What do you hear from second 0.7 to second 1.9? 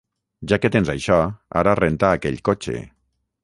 tens això, ara